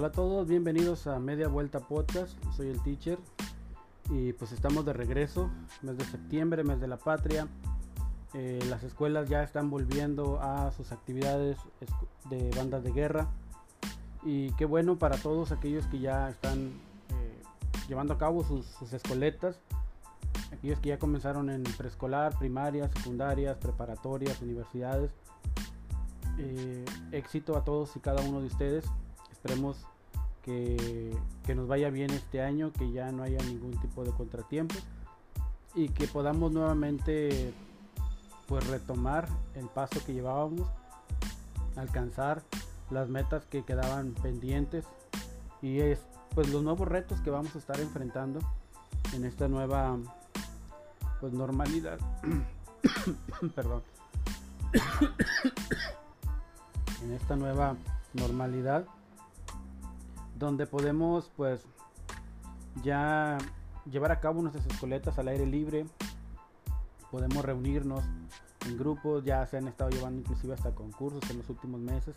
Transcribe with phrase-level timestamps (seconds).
[0.00, 2.32] Hola a todos, bienvenidos a Media Vuelta Podcast.
[2.56, 3.18] Soy el teacher
[4.08, 5.50] y pues estamos de regreso,
[5.82, 7.48] mes de septiembre, mes de la patria.
[8.32, 11.58] Eh, las escuelas ya están volviendo a sus actividades
[12.30, 13.28] de bandas de guerra
[14.22, 16.68] y qué bueno para todos aquellos que ya están
[17.10, 17.42] eh,
[17.86, 19.60] llevando a cabo sus, escoletas,
[20.50, 25.10] aquellos que ya comenzaron en preescolar, primarias, secundarias, preparatorias, universidades.
[26.38, 28.86] Eh, éxito a todos y cada uno de ustedes.
[29.42, 29.78] Esperemos
[30.44, 31.16] que,
[31.56, 34.82] nos vaya bien este año, que ya no haya ningún tipo de contratiempos
[35.74, 37.54] y que podamos nuevamente
[38.46, 40.68] pues retomar el paso que llevábamos,
[41.74, 42.42] alcanzar
[42.90, 44.84] las metas que quedaban pendientes
[45.62, 46.00] y es
[46.34, 48.40] pues los nuevos retos que vamos a estar enfrentando
[49.14, 49.96] en esta nueva
[51.18, 51.98] pues normalidad.
[53.54, 53.82] Perdón.
[57.02, 57.74] en esta nueva
[58.12, 58.84] normalidad
[60.40, 61.60] donde podemos pues
[62.82, 63.36] ya
[63.84, 65.84] llevar a cabo nuestras escoletas al aire libre,
[67.10, 68.02] podemos reunirnos
[68.66, 72.16] en grupos, ya se han estado llevando inclusive hasta concursos en los últimos meses.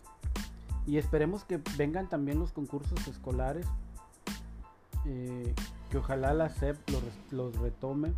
[0.87, 3.67] Y esperemos que vengan también los concursos escolares,
[5.05, 5.53] eh,
[5.89, 6.77] que ojalá la SEP
[7.31, 8.13] los, retome,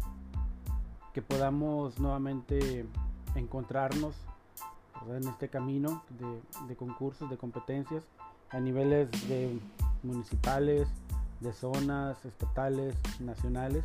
[1.13, 2.85] que podamos nuevamente
[3.33, 4.15] encontrarnos
[5.07, 8.03] en este camino de, de concursos, de competencias
[8.49, 9.59] a niveles de
[10.05, 10.87] municipales,
[11.39, 13.83] de zonas estatales, nacionales.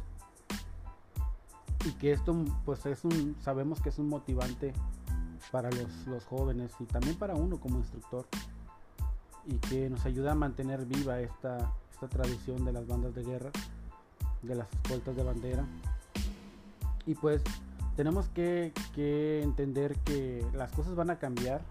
[1.85, 4.73] Y que esto pues es un, sabemos que es un motivante
[5.51, 8.27] para los, jóvenes y también para uno como instructor.
[9.47, 13.51] Y que nos ayuda a mantener viva esta, esta tradición de las bandas de guerra,
[14.43, 15.65] de las escoltas de bandera.
[17.07, 17.43] Y pues
[17.97, 21.63] tenemos que, que entender que las cosas van a cambiar.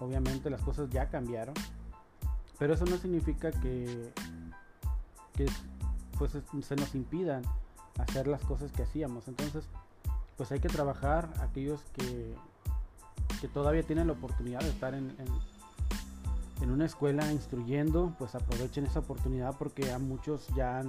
[0.00, 1.54] Obviamente las cosas ya cambiaron
[2.58, 4.12] pero eso no significa que,
[6.18, 6.32] pues
[6.62, 7.42] se nos impidan
[7.98, 9.28] hacer las cosas que hacíamos.
[9.28, 9.64] Entonces,
[10.36, 12.34] pues hay que trabajar aquellos que,
[13.40, 15.14] que todavía tienen la oportunidad de estar en,
[16.60, 20.84] en, una escuela instruyendo, pues aprovechen esa oportunidad porque a muchos ya,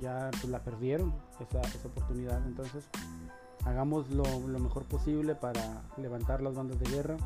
[0.00, 2.44] ya pues, la perdieron esa, esa oportunidad.
[2.46, 2.84] Entonces,
[3.64, 7.16] hagamos lo, lo mejor posible para levantar las bandas de guerra,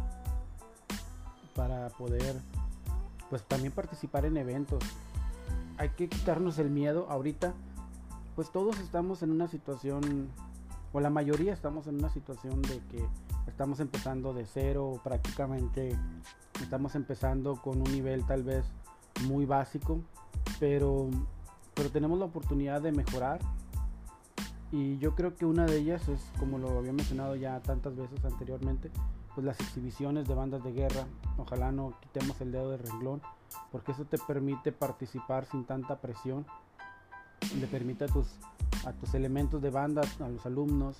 [1.54, 2.36] para poder
[3.32, 4.84] pues también participar en eventos.
[5.78, 7.54] Hay que quitarnos el miedo ahorita.
[8.37, 10.28] Pues todos estamos en una situación,
[10.93, 13.03] o la mayoría estamos en una situación de que
[13.47, 15.97] estamos empezando de cero, prácticamente
[16.60, 18.66] estamos empezando con un nivel tal vez
[19.26, 20.03] muy básico,
[20.60, 21.09] pero,
[21.72, 23.41] pero tenemos la oportunidad de mejorar.
[24.72, 28.22] Y yo creo que una de ellas es, como lo había mencionado ya tantas veces
[28.26, 28.91] anteriormente,
[29.34, 31.06] pues las exhibiciones de bandas de guerra.
[31.38, 33.22] Ojalá no quitemos el dedo de renglón,
[33.70, 36.47] porque eso te permite participar sin tanta presión.
[37.59, 38.28] Le permite a tus,
[38.87, 40.97] a tus elementos de banda, a los alumnos,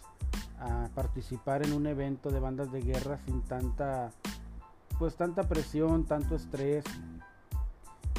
[0.59, 4.11] a participar en un evento de bandas de guerra sin tanta,
[4.99, 6.85] pues tanta presión, tanto estrés.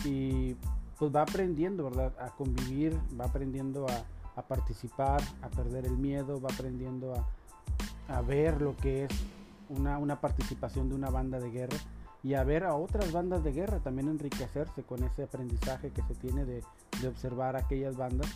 [0.05, 0.55] Y
[0.97, 2.13] pues va aprendiendo, ¿verdad?
[2.19, 8.21] A convivir, va aprendiendo a, a participar, a perder el miedo, va aprendiendo a, a
[8.21, 9.11] ver lo que es
[9.73, 11.77] una, participación de una banda de guerra
[12.23, 16.15] y a ver a otras bandas de guerra también enriquecerse con ese aprendizaje que se
[16.15, 16.63] tiene de,
[17.07, 18.27] observar aquellas bandas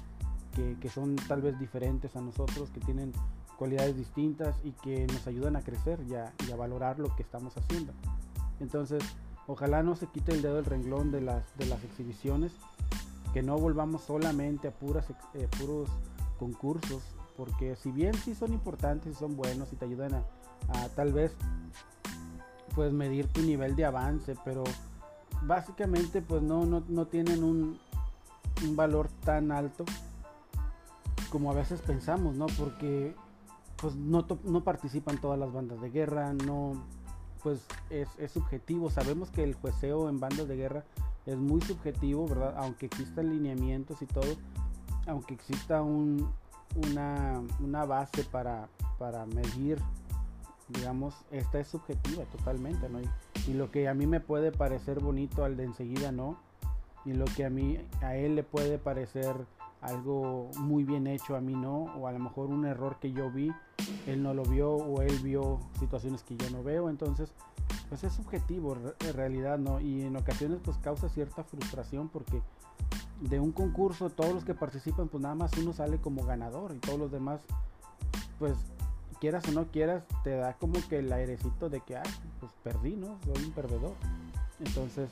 [0.81, 3.14] que, son tal vez diferentes a nosotros, que tienen
[3.58, 7.94] cualidades distintas y que nos ayudan a crecer y a, valorar lo que estamos haciendo.
[8.59, 9.03] Entonces,
[9.46, 12.52] ojalá no se quite el dedo del renglón de las, de las exhibiciones,
[13.34, 15.06] que no volvamos solamente a puras,
[15.36, 15.90] eh, puros
[16.40, 17.03] concursos,
[17.38, 21.31] porque si bien sí son importantes y son buenos y te ayudan a, tal vez
[22.75, 24.64] pues medir tu nivel de avance, pero
[25.44, 27.80] básicamente pues no, no, tienen un,
[28.66, 29.86] un, valor tan alto
[31.30, 32.47] como a veces pensamos, ¿no?
[32.58, 33.16] Porque
[33.78, 36.73] pues no, no participan todas las bandas de guerra, no
[37.44, 40.84] pues es, es, subjetivo, sabemos que el jueceo en bandas de guerra
[41.26, 42.56] es muy subjetivo, ¿verdad?
[42.58, 44.35] Aunque existan lineamientos y todo,
[45.06, 46.32] aunque exista un,
[46.75, 48.67] una, una base para,
[48.97, 49.81] para medir
[50.69, 52.99] digamos, esta es subjetiva totalmente, ¿no?
[53.47, 56.37] Y, lo que a mí me puede parecer bonito al de enseguida no,
[57.05, 59.34] y lo que a mí, a él le puede parecer
[59.79, 63.31] algo muy bien hecho, a mí no, o a lo mejor un error que yo
[63.31, 63.53] vi,
[64.05, 67.31] él no lo vio, o él vio situaciones que yo no veo, entonces,
[67.87, 69.79] pues es subjetivo, en realidad, ¿no?
[69.79, 72.41] Y en ocasiones pues causa cierta frustración porque
[73.22, 76.79] de un concurso todos los que participan pues nada más uno sale como ganador y
[76.79, 77.41] todos los demás
[78.40, 78.55] pues
[79.19, 82.03] quieras o no quieras, te da como que el airecito de que, ah,
[82.40, 83.17] pues perdí, ¿no?
[83.25, 83.93] Soy un perdedor.
[84.59, 85.09] Entonces,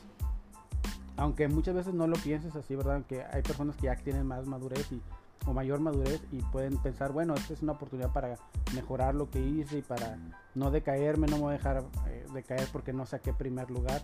[1.18, 3.04] aunque muchas veces no lo pienses así, ¿verdad?
[3.07, 5.01] Que hay personas que ya tienen más madurez y,
[5.46, 8.38] o mayor madurez y pueden pensar, bueno, esta es una oportunidad para
[8.74, 10.18] mejorar lo que hice y para
[10.56, 14.01] no decaerme, no me voy a dejar eh, decaer porque no saqué primer lugar.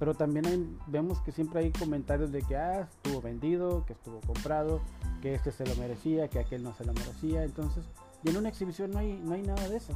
[0.00, 4.80] Pero también vemos que siempre hay comentarios de que ah, estuvo vendido, que estuvo comprado,
[5.22, 7.44] que este se lo merecía, que aquel no se lo merecía.
[7.44, 7.84] Entonces,
[8.24, 9.92] y en una exhibición no hay, no hay nada de eso.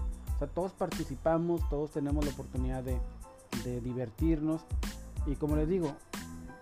[0.54, 3.00] Todos participamos, todos tenemos la oportunidad de,
[3.64, 4.60] de divertirnos.
[5.26, 5.96] Y como les digo,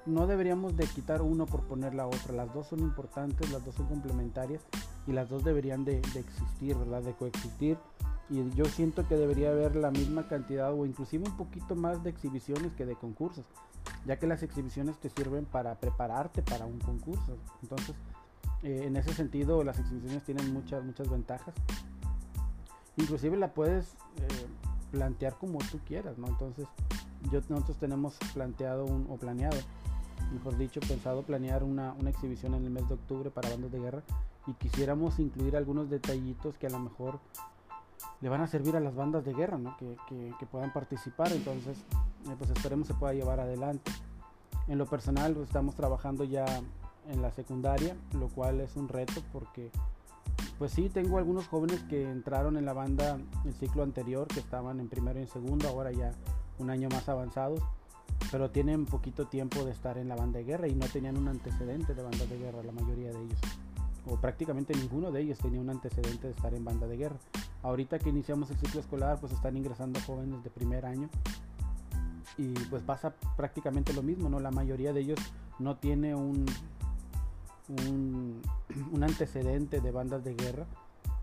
[0.06, 2.32] no deberíamos de quitar uno por poner la otra.
[2.32, 4.62] Las dos son importantes, las dos son complementarias
[5.06, 7.02] y las dos deberían de, existir, ¿verdad?
[7.02, 7.78] De coexistir.
[8.32, 12.10] Y yo siento que debería haber la misma cantidad o inclusive un poquito más de
[12.10, 13.44] exhibiciones que de concursos,
[14.06, 17.36] ya que las exhibiciones te sirven para prepararte para un concurso.
[17.62, 17.94] Entonces,
[18.62, 21.54] eh, en ese sentido, las exhibiciones tienen muchas, muchas ventajas.
[22.96, 24.46] Inclusive la puedes eh,
[24.92, 26.26] plantear como tú quieras, ¿no?
[26.26, 26.66] Entonces,
[27.30, 29.58] yo, nosotros tenemos planteado un, o planeado
[30.32, 34.02] mejor dicho, pensado planear una, exhibición en el mes de octubre para bandas de guerra
[34.46, 37.20] y quisiéramos incluir algunos detallitos que a lo mejor
[38.22, 39.76] le van a servir a las bandas de guerra, ¿no?
[39.76, 41.32] que, puedan participar.
[41.32, 41.76] Entonces,
[42.28, 43.90] eh, pues esperemos se pueda llevar adelante.
[44.68, 46.46] En lo personal, pues, estamos trabajando ya
[47.08, 49.70] en la secundaria, lo cual es un reto porque,
[50.56, 54.78] pues sí, tengo algunos jóvenes que entraron en la banda el ciclo anterior, que estaban
[54.78, 56.12] en primero y en segundo, ahora ya
[56.58, 57.60] un año más avanzados
[58.30, 61.28] pero tienen poquito tiempo de estar en la banda de guerra y no tenían un
[61.28, 63.40] antecedente de banda de guerra la mayoría de ellos
[64.06, 67.16] o prácticamente ninguno de ellos tenía un antecedente de estar en banda de guerra.
[67.62, 71.08] Ahorita que iniciamos el ciclo escolar pues están ingresando jóvenes de primer año
[72.36, 75.18] y pues pasa prácticamente lo mismo no la mayoría de ellos
[75.58, 76.46] no tiene un
[77.68, 78.40] un,
[78.92, 80.66] un antecedente de bandas de guerra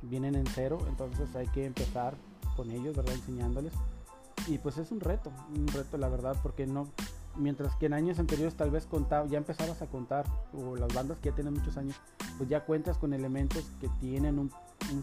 [0.03, 2.15] vienen en cero entonces hay que empezar
[2.59, 3.71] con ellos verdad enseñándoles.
[4.47, 6.89] Y pues es un reto, un reto la verdad, porque no,
[7.39, 11.19] mientras que en años anteriores tal vez contaba, ya empezabas a contar, o las bandas
[11.19, 11.99] que ya tienen muchos años,
[12.37, 14.51] pues ya cuentas con elementos que tienen un,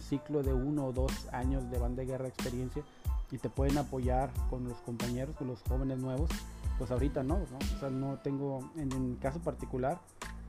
[0.01, 2.83] ciclo de uno o dos años de banda de guerra experiencia
[3.31, 6.29] y te pueden apoyar con los compañeros, con los jóvenes nuevos,
[6.77, 7.59] pues ahorita no, ¿no?
[7.77, 10.01] o sea, no tengo, en mi caso particular,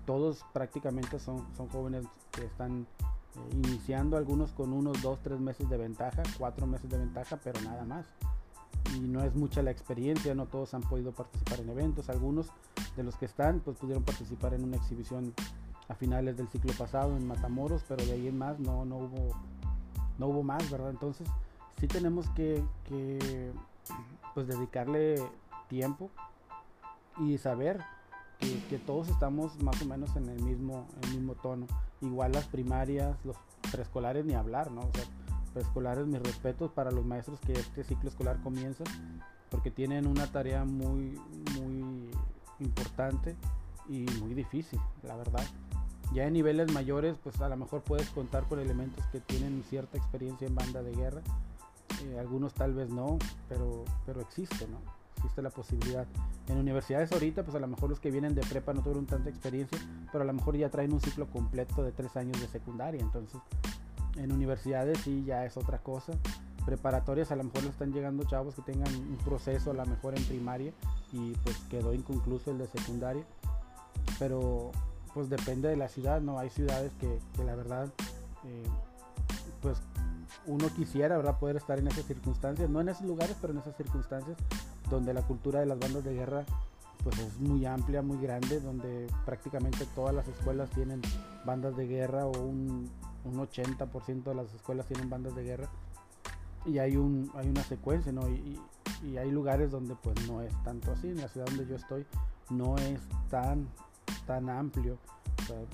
[0.05, 2.87] todos prácticamente son, son jóvenes que están
[3.35, 7.61] eh, iniciando, algunos con unos dos, tres meses de ventaja, cuatro meses de ventaja, pero
[7.61, 8.07] nada más
[8.95, 12.47] y no es mucha la experiencia, no todos han podido participar en eventos, algunos
[12.95, 15.33] de los que están pues pudieron participar en una exhibición
[15.87, 19.35] a finales del ciclo pasado en Matamoros, pero de ahí en más no, no hubo
[20.17, 20.89] no hubo más, ¿verdad?
[20.89, 21.27] Entonces
[21.79, 22.63] sí tenemos que,
[24.33, 25.21] pues dedicarle
[25.67, 26.09] tiempo
[27.19, 27.81] y saber
[28.39, 31.67] que, todos estamos más o menos en el mismo, el mismo tono.
[32.01, 33.35] Igual las primarias, los
[33.71, 34.81] preescolares ni hablar, ¿no?
[35.55, 38.83] Escolares, mis respetos para los maestros que este ciclo escolar comienza,
[39.49, 41.19] porque tienen una tarea muy,
[41.59, 42.09] muy
[42.59, 43.35] importante
[43.89, 45.45] y muy difícil, la verdad.
[46.13, 49.97] Ya en niveles mayores, pues a lo mejor puedes contar con elementos que tienen cierta
[49.97, 51.21] experiencia en banda de guerra.
[52.03, 53.17] Eh, algunos tal vez no,
[53.49, 54.79] pero, pero existe, ¿no?
[55.17, 56.05] Existe la posibilidad.
[56.47, 59.29] En universidades ahorita, pues a lo mejor los que vienen de prepa no tuvieron tanta
[59.29, 59.77] experiencia,
[60.11, 63.01] pero a lo mejor ya traen un ciclo completo de tres años de secundaria.
[63.01, 63.41] Entonces,
[64.17, 66.13] en universidades sí ya es otra cosa.
[66.65, 70.17] Preparatorias a lo mejor le están llegando chavos que tengan un proceso a lo mejor
[70.17, 70.73] en primaria
[71.13, 73.23] y pues quedó inconcluso el de secundaria.
[74.19, 74.71] Pero
[75.13, 76.39] pues depende de la ciudad, ¿no?
[76.39, 77.87] Hay ciudades que, la verdad
[78.43, 78.67] eh,
[79.61, 79.77] pues
[80.45, 81.39] uno quisiera, ¿verdad?
[81.39, 84.37] Poder estar en esas circunstancias, no en esos lugares, pero en esas circunstancias
[84.89, 86.45] donde la cultura de las bandas de guerra
[87.03, 91.01] pues es muy amplia, muy grande, donde prácticamente todas las escuelas tienen
[91.45, 92.89] bandas de guerra o un
[93.23, 95.69] un 80% de las escuelas tienen bandas de guerra
[96.65, 98.59] y hay un hay una secuencia no y,
[99.15, 101.09] hay lugares donde pues no es tanto así.
[101.09, 102.05] En la ciudad donde yo estoy
[102.49, 103.67] no es tan
[104.25, 104.97] tan amplio.
[105.49, 105.67] O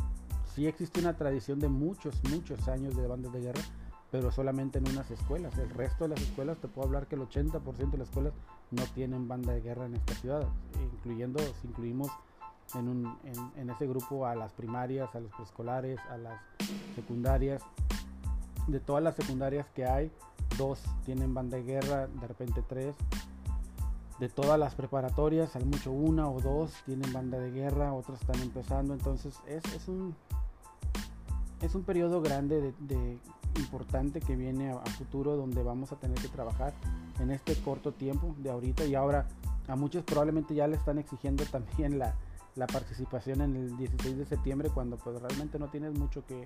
[0.54, 3.62] sí existe una tradición de muchos muchos años de bandas de guerra
[4.12, 5.58] pero solamente en unas escuelas.
[5.58, 8.34] El resto de las escuelas te puedo hablar que el 80% de las escuelas
[8.72, 10.48] no tienen banda de guerra en esta ciudad
[11.04, 12.12] incluyendo si incluimos
[12.76, 16.40] en, ese grupo a las primarias, a los preescolares, a las
[16.96, 17.62] secundarias.
[18.68, 20.12] De todas las secundarias que hay,
[20.58, 22.96] dos tienen banda de guerra, de repente tres.
[24.20, 28.40] De todas las preparatorias, al mucho una o dos tienen banda de guerra, otras están
[28.42, 28.94] empezando.
[28.94, 30.16] Entonces es, es un
[31.62, 33.18] es un periodo grande de,
[33.58, 36.74] importante que viene a, a, futuro donde vamos a tener que trabajar
[37.20, 39.28] en este corto tiempo de ahorita y ahora
[39.68, 42.16] a muchos probablemente ya le están exigiendo también la,
[42.56, 46.46] la participación en el 16 de septiembre cuando pues realmente no tienes mucho que,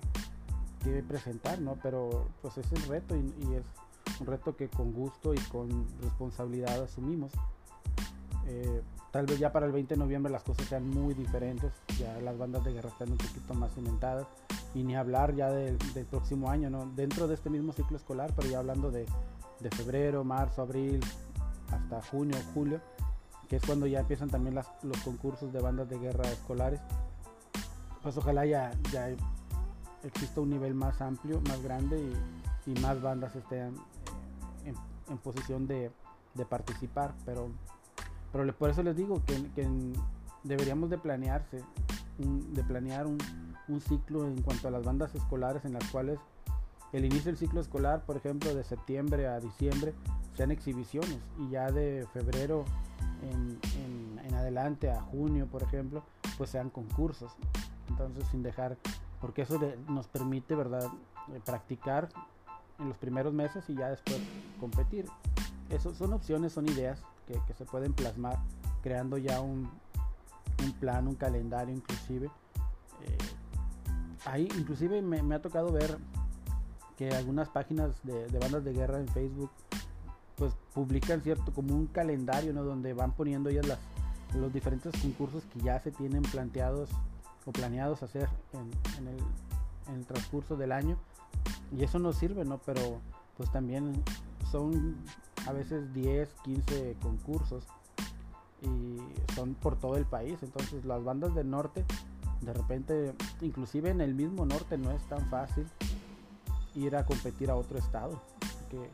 [1.06, 1.76] presentar, ¿no?
[1.82, 3.64] Pero pues es el reto y, es
[4.20, 7.30] un reto que con gusto y con responsabilidad asumimos.
[8.46, 12.18] Eh, tal vez ya para el 20 de noviembre las cosas sean muy diferentes, ya
[12.22, 14.26] las bandas de guerra están un poquito más cimentadas
[14.74, 15.76] y ni hablar ya del,
[16.10, 16.86] próximo año, ¿no?
[16.96, 19.06] dentro de este mismo ciclo escolar, pero ya hablando de
[19.76, 21.00] febrero, marzo, abril,
[21.70, 22.80] hasta junio, julio,
[23.48, 26.80] que es cuando ya empiezan también las, los concursos de bandas de guerra escolares,
[28.02, 29.08] pues ojalá ya, ya
[30.04, 32.12] exista un nivel más amplio, más grande
[32.66, 33.74] y, más bandas estén
[34.64, 35.90] en, posición de,
[36.48, 37.48] participar, pero,
[38.30, 39.66] pero por eso les digo que, que
[40.44, 41.64] deberíamos de planearse,
[42.18, 43.18] de planear un,
[43.68, 46.18] un ciclo en cuanto a las bandas escolares en las cuales
[46.92, 49.94] el inicio del ciclo escolar, por ejemplo, de septiembre a diciembre,
[50.36, 52.64] sean exhibiciones y ya de febrero
[53.22, 53.58] en,
[54.34, 56.02] adelante a junio, por ejemplo,
[56.36, 57.32] pues sean concursos.
[57.88, 58.76] Entonces, sin dejar,
[59.20, 60.88] porque eso nos permite, ¿verdad?,
[61.34, 62.08] eh, practicar
[62.78, 64.20] en los primeros meses y ya después
[64.60, 65.06] competir.
[65.70, 68.38] Eso son opciones, son ideas que, se pueden plasmar
[68.82, 69.68] creando ya un,
[70.64, 72.30] un plan, un calendario inclusive.
[73.02, 73.18] Eh,
[74.24, 75.98] ahí inclusive me, ha tocado ver
[76.96, 79.50] que algunas páginas de, de, bandas de guerra en Facebook
[80.38, 82.62] pues publican cierto como un calendario ¿no?
[82.62, 83.78] donde van poniendo ellas las,
[84.34, 86.90] los diferentes concursos que ya se tienen planteados
[87.44, 89.18] o planeados hacer en, el,
[89.88, 90.96] en el transcurso del año.
[91.76, 93.00] Y eso nos sirve no pero
[93.36, 94.02] pues también
[94.50, 94.96] son
[95.46, 97.64] a veces 10 15 concursos
[98.62, 98.98] y
[99.34, 100.38] son por todo el país.
[100.42, 101.84] Entonces las bandas del norte
[102.40, 105.66] de repente inclusive en el mismo norte no es tan fácil
[106.76, 108.22] ir a competir a otro estado
[108.60, 108.88] porque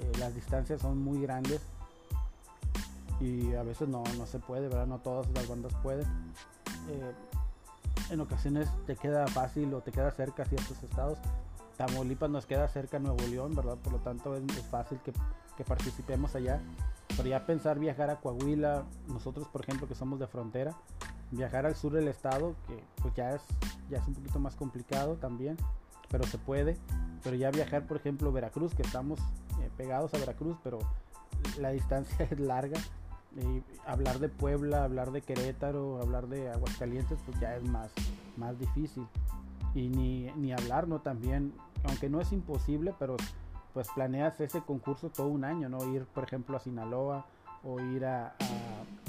[0.00, 1.60] eh, las distancias son muy grandes
[3.20, 4.86] y a veces no, no se puede, ¿verdad?
[4.86, 6.06] No todas las bandas pueden.
[6.88, 7.12] Eh,
[8.10, 11.18] en ocasiones te queda fácil o te queda cerca ciertos estados.
[11.76, 13.76] Tamaulipas nos queda cerca Nuevo León, ¿verdad?
[13.76, 15.12] Por lo tanto es, es fácil que,
[15.56, 16.60] que, participemos allá.
[17.16, 20.74] Pero ya pensar viajar a Coahuila, nosotros por ejemplo que somos de frontera,
[21.30, 23.42] viajar al sur del estado, que pues ya es,
[23.88, 25.56] ya es un poquito más complicado también,
[26.10, 26.76] pero se puede.
[27.22, 29.20] Pero ya viajar por ejemplo Veracruz, que estamos
[29.62, 30.78] eh, pegados a Veracruz, pero
[31.58, 32.78] la distancia es larga.
[33.36, 37.92] Y hablar de Puebla, hablar de Querétaro, hablar de Aguascalientes, pues ya es más,
[38.36, 39.06] más difícil.
[39.74, 41.00] Y ni, ni hablar, ¿no?
[41.00, 41.52] También,
[41.84, 43.16] aunque no es imposible, pero
[43.72, 45.78] pues planeas ese concurso todo un año, ¿no?
[45.94, 47.24] Ir, por ejemplo, a Sinaloa
[47.62, 48.34] o ir a,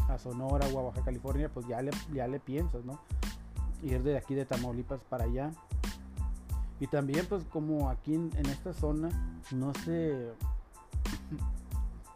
[0.08, 3.00] a, Sonora o a Baja California, pues ya le, ya le piensas, ¿no?
[3.82, 5.52] Ir de aquí de Tamaulipas para allá.
[6.82, 9.10] Y también pues como aquí en, esta zona
[9.52, 10.32] no se...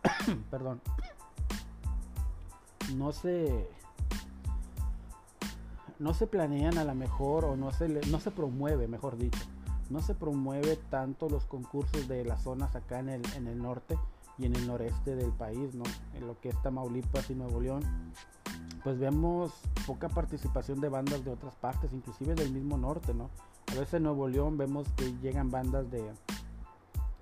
[0.49, 0.81] Perdón.
[2.95, 3.69] No se...
[5.99, 9.39] No se planean a lo mejor o no se, no se promueve, mejor dicho.
[9.91, 13.99] No se promueve tanto los concursos de las zonas acá en el, en el norte
[14.39, 15.83] y en el noreste del país, ¿no?
[16.15, 17.83] En lo que es Tamaulipas y Nuevo León.
[18.83, 19.53] Pues vemos
[19.85, 23.29] poca participación de bandas de otras partes, inclusive del mismo norte, ¿no?
[23.75, 26.09] Veces en Nuevo León vemos que llegan bandas de,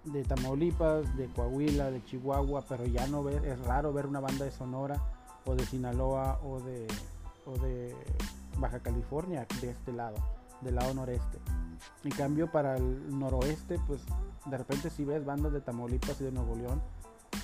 [0.04, 4.46] de Tamaulipas, de Coahuila, de Chihuahua, pero ya no ve, es raro ver una banda
[4.46, 5.02] de Sonora
[5.46, 6.86] o de Sinaloa o de,
[7.48, 7.96] o de
[8.60, 10.16] Baja California de este lado,
[10.62, 11.40] del lado noreste.
[12.04, 14.02] En cambio para el noroeste, pues
[14.46, 16.84] de repente si ves bandas de Tamaulipas y de Nuevo León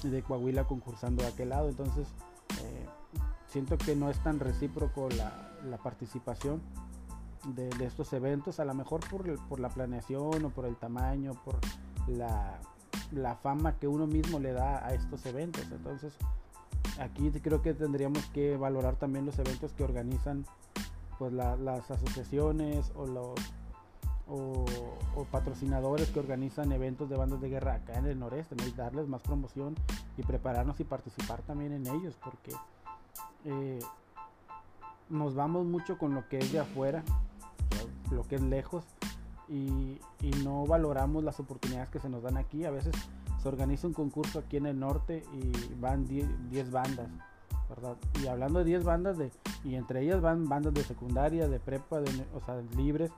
[0.03, 2.07] y de Coahuila concursando de aquel lado, entonces
[2.61, 2.85] eh,
[3.47, 6.61] siento que no es tan recíproco la, la participación
[7.45, 11.55] de, estos eventos, a lo mejor por, por, la planeación o por el tamaño, por
[12.07, 12.59] la,
[13.11, 15.63] la, fama que uno mismo le da a estos eventos.
[15.71, 16.13] Entonces,
[16.99, 20.45] aquí creo que tendríamos que valorar también los eventos que organizan
[21.17, 23.35] pues la, las asociaciones o los
[24.29, 24.65] o,
[25.31, 29.75] patrocinadores que organizan eventos de bandas de guerra acá en el noreste, darles más promoción
[30.17, 32.51] y prepararnos y participar también en ellos, porque
[33.45, 33.79] eh,
[35.09, 37.03] nos vamos mucho con lo que es de afuera,
[38.11, 38.83] lo que es lejos
[39.47, 42.65] y, y, no valoramos las oportunidades que se nos dan aquí.
[42.65, 42.93] A veces
[43.41, 47.07] se organiza un concurso aquí en el norte y van 10 bandas,
[47.67, 47.97] ¿verdad?
[48.21, 49.31] Y hablando de 10 bandas, de,
[49.63, 53.11] y entre ellas van bandas de secundaria, de prepa, de, o sea, libres,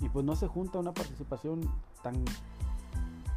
[0.00, 1.60] y pues no se junta una participación
[2.02, 2.24] tan,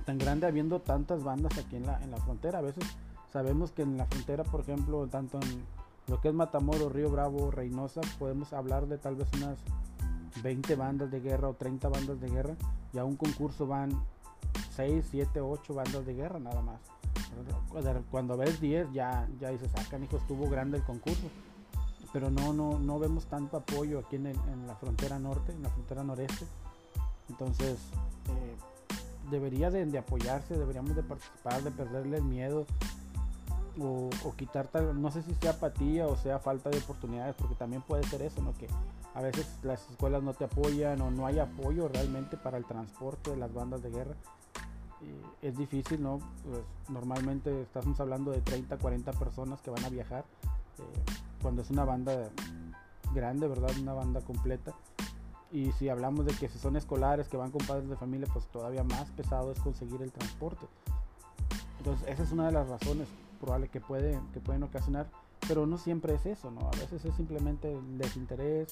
[0.05, 2.60] tan grande habiendo tantas bandas aquí en la, en la frontera.
[2.60, 2.86] A veces
[3.31, 5.63] sabemos que en la frontera, por ejemplo, tanto en
[6.08, 9.60] lo que es Matamoros, Río Bravo, Reynosa, podemos hablar de tal vez unas
[10.43, 12.55] 20 bandas de guerra o 30 bandas de guerra
[12.93, 13.91] y a un concurso van
[14.75, 16.79] 6, 7, 8 bandas de guerra nada más.
[18.09, 21.27] Cuando ves 10 ya, ya dices, ah, hijo, estuvo grande el concurso.
[22.13, 25.63] Pero no, no, no vemos tanto apoyo aquí en, el, en la frontera norte, en
[25.63, 26.45] la frontera noreste.
[27.29, 27.77] Entonces,
[28.27, 28.55] eh,
[29.31, 32.65] debería de, apoyarse, deberíamos de participar, de perderle el miedo
[33.79, 37.81] o, quitar tal, no sé si sea apatía o sea falta de oportunidades, porque también
[37.81, 38.53] puede ser eso, ¿no?
[38.57, 38.67] Que
[39.13, 43.32] a veces las escuelas no te apoyan o no hay apoyo realmente para el transporte
[43.32, 44.15] de las bandas de guerra.
[45.41, 46.20] es difícil, ¿no?
[46.44, 50.24] Pues normalmente estamos hablando de 30, 40 personas que van a viajar,
[50.77, 50.84] eh,
[51.41, 52.30] cuando es una banda
[53.13, 53.72] grande, ¿verdad?
[53.82, 54.74] Una banda completa.
[55.51, 58.46] Y si hablamos de que si son escolares que van con padres de familia, pues
[58.48, 60.65] todavía más pesado es conseguir el transporte.
[61.80, 63.08] Entonces, esa es una de las razones
[63.41, 65.08] probables que, puede, que pueden ocasionar,
[65.48, 66.62] pero no siempre es eso, ¿no?
[66.68, 68.72] A veces es simplemente el desinterés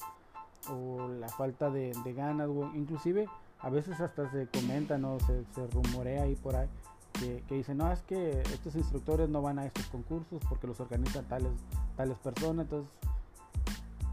[0.68, 3.26] o la falta de, ganas, o inclusive
[3.60, 5.18] a veces hasta se comenta, ¿no?
[5.20, 6.68] Se, rumorea ahí por ahí
[7.12, 10.80] que, que, dicen, no, es que estos instructores no van a estos concursos porque los
[10.80, 11.52] organizan tales,
[11.96, 12.90] tales personas, entonces,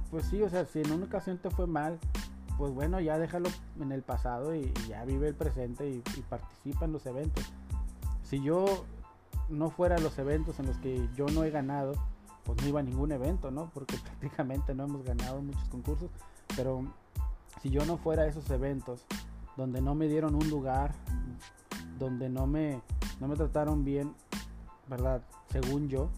[0.09, 1.99] pues sí, o sea, si en una ocasión te fue mal,
[2.57, 3.49] pues bueno, ya déjalo
[3.79, 7.45] en el pasado y, ya vive el presente y, y, participa en los eventos.
[8.23, 8.65] Si yo
[9.49, 11.93] no fuera a los eventos en los que yo no he ganado,
[12.43, 13.69] pues no iba a ningún evento, ¿no?
[13.73, 16.09] Porque prácticamente no hemos ganado muchos concursos,
[16.57, 16.83] pero
[17.61, 19.05] si yo no fuera a esos eventos
[19.55, 20.91] donde no me dieron un lugar,
[21.97, 22.81] donde no me,
[23.21, 24.13] no me trataron bien,
[24.89, 25.21] ¿verdad?
[25.49, 26.09] Según yo,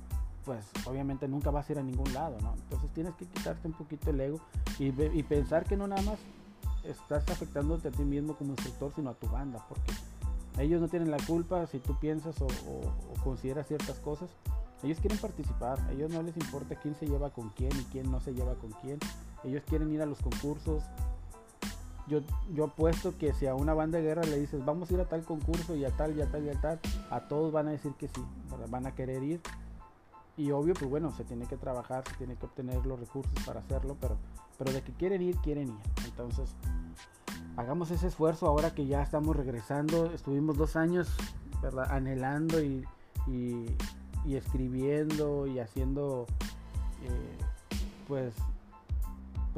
[0.45, 2.53] pues obviamente nunca vas a ir a ningún lado, ¿no?
[2.53, 4.39] Entonces tienes que quitarte un poquito el ego
[4.79, 4.91] y,
[5.23, 6.19] pensar que no nada más
[6.83, 9.93] estás afectándote a ti mismo como instructor, sino a tu banda, porque
[10.57, 12.47] ellos no tienen la culpa si tú piensas o,
[13.23, 14.29] consideras ciertas cosas.
[14.81, 18.09] Ellos quieren participar, a ellos no les importa quién se lleva con quién y quién
[18.09, 18.97] no se lleva con quién.
[19.43, 20.83] Ellos quieren ir a los concursos.
[22.07, 22.21] Yo,
[22.53, 25.05] yo apuesto que si a una banda de guerra le dices vamos a ir a
[25.05, 26.79] tal concurso y a tal y a tal y a tal,
[27.11, 28.25] a todos van a decir que sí,
[28.69, 29.41] van a querer ir
[30.39, 33.59] y obvio, pues bueno, se tiene que trabajar, se tiene que obtener los recursos para
[33.59, 34.15] hacerlo, pero,
[34.57, 36.05] pero de que quieren ir, quieren ir.
[36.05, 36.55] Entonces,
[37.57, 40.05] hagamos ese esfuerzo ahora que ya estamos regresando.
[40.13, 41.13] Estuvimos dos años.
[41.89, 42.85] Anhelando y,
[43.27, 43.65] y,
[44.33, 46.25] escribiendo y haciendo,
[47.03, 47.37] eh,
[48.07, 48.33] pues,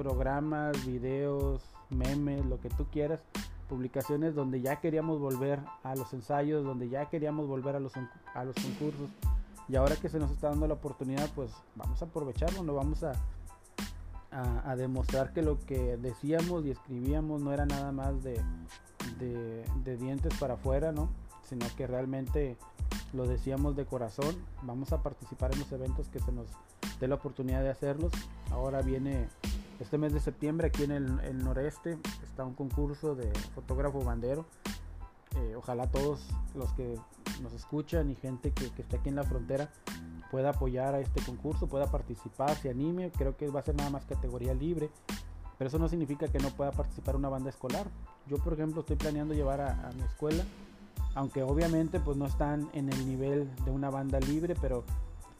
[0.01, 1.61] programas, videos,
[1.91, 3.21] memes, lo que tú quieras
[3.69, 7.93] publicaciones donde ya queríamos volver a los ensayos, donde ya queríamos volver a los,
[8.33, 9.09] a los concursos
[9.69, 13.03] y ahora que se nos está dando la oportunidad, pues vamos a aprovecharlo, no vamos
[13.03, 13.13] a,
[14.31, 18.41] a, demostrar que lo que decíamos y escribíamos no era nada más de,
[19.19, 21.09] de, dientes para afuera, ¿no?
[21.47, 22.57] Sino que realmente
[23.13, 24.35] lo decíamos de corazón.
[24.63, 26.47] Vamos a participar en los eventos que se nos
[26.99, 28.11] dé la oportunidad de hacerlos.
[28.51, 29.29] Ahora viene
[29.81, 34.45] este mes de septiembre aquí en el, noreste, está un concurso de fotógrafo bandero.
[35.35, 36.97] Eh, ojalá todos los que
[37.41, 39.69] nos escuchan y gente que, que esté aquí en la frontera
[40.29, 43.11] pueda apoyar a este concurso, pueda participar, se anime.
[43.11, 44.89] Creo que va a ser nada más categoría libre.
[45.57, 47.85] Pero eso no significa que no pueda participar una banda escolar.
[48.27, 50.43] Yo, por ejemplo, estoy planeando llevar a, mi escuela,
[51.13, 54.83] aunque obviamente pues no están en el nivel de una banda libre, pero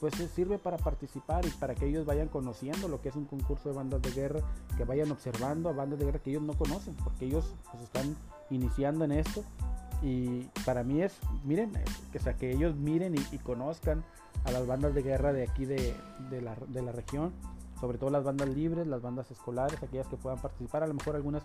[0.02, 3.70] pues sirve para participar y para que ellos vayan conociendo lo que es un concurso
[3.70, 4.40] de bandas de guerra,
[4.76, 8.18] que vayan observando a bandas de guerra que ellos no conocen, porque ellos pues, están
[8.50, 9.44] iniciando en esto
[10.02, 11.14] y para mí es,
[11.46, 11.72] miren,
[12.12, 14.04] que, sea, que ellos miren y, conozcan
[14.44, 15.96] a las bandas de guerra de aquí de,
[16.42, 17.32] la, de, la, región,
[17.80, 20.82] sobre todo las bandas libres, las bandas escolares, aquellas que puedan participar.
[20.82, 21.44] A lo mejor algunas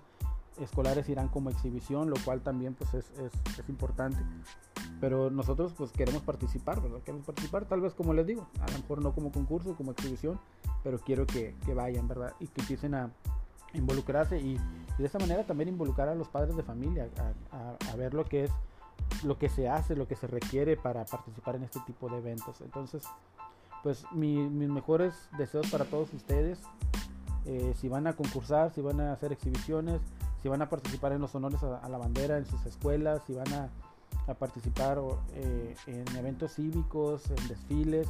[0.59, 4.19] escolares irán como exhibición, lo cual también pues es, es, es importante.
[5.01, 7.01] Pero nosotros pues queremos participar, ¿verdad?
[7.01, 10.39] Queremos participar, tal vez como les digo, a lo mejor no como concurso, como exhibición,
[10.83, 12.33] pero quiero que, que vayan, ¿verdad?
[12.41, 13.11] Y que empiecen a,
[13.77, 14.59] involucrarse y,
[14.99, 17.09] de esa manera también involucrar a los padres de familia
[17.53, 18.51] a, ver lo que es
[19.25, 22.61] lo que se hace, lo que se requiere para participar en este tipo de eventos.
[22.63, 23.05] Entonces,
[23.83, 26.59] pues mis mejores deseos para todos ustedes.
[27.45, 30.01] Eh, si van a concursar, si van a hacer exhibiciones,
[30.43, 33.53] si van a participar en los honores a, la bandera en sus escuelas, si van
[33.53, 33.69] a,
[34.39, 35.01] participar
[35.35, 38.09] eh, en eventos cívicos, en desfiles,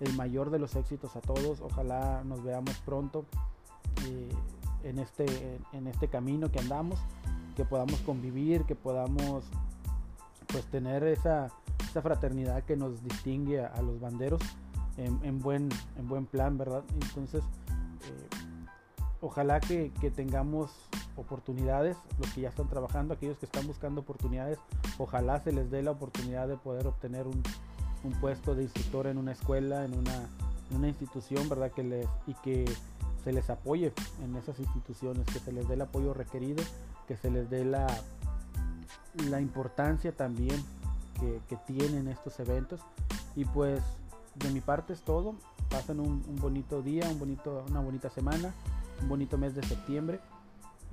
[0.00, 1.60] el mayor de los éxitos a todos.
[1.60, 3.24] Ojalá nos veamos pronto.
[4.06, 4.28] Eh,
[4.84, 7.00] en este, en este camino que andamos,
[7.56, 9.44] que podamos convivir, que podamos
[10.46, 11.48] pues tener esa,
[11.90, 14.40] esa fraternidad que nos distingue a, los banderos
[14.96, 16.84] en, buen, en buen plan, ¿verdad?
[17.02, 17.42] Entonces,
[19.24, 20.70] ojalá que, tengamos
[21.16, 24.58] oportunidades, los que ya están trabajando, aquellos que están buscando oportunidades,
[24.98, 27.42] ojalá se les dé la oportunidad de poder obtener un,
[28.04, 30.28] un puesto de instructor en una escuela, en una,
[30.86, 31.70] institución, ¿verdad?
[31.70, 32.64] Que les, y que
[33.22, 36.62] se les apoye en esas instituciones, que se les dé el apoyo requerido,
[37.06, 37.86] que se les dé la,
[39.40, 40.62] importancia también
[41.48, 42.80] que, tienen estos eventos.
[43.36, 43.80] Y pues
[44.34, 45.36] de mi parte es todo.
[45.70, 48.52] Pasen un, bonito día, un bonito, una bonita semana,
[49.02, 50.20] un bonito mes de septiembre.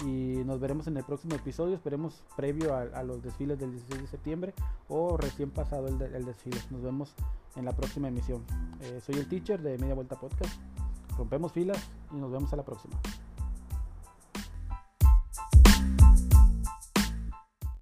[0.05, 4.07] y nos veremos en el próximo episodio, esperemos previo a, los desfiles del 16 de
[4.07, 4.53] septiembre
[4.87, 6.57] o recién pasado el, desfile.
[6.71, 7.13] Nos vemos
[7.55, 8.43] en la próxima emisión.
[8.81, 10.59] Eh, soy el teacher de Media Vuelta Podcast.
[11.17, 11.77] Rompemos filas
[12.11, 12.99] y nos vemos a la próxima.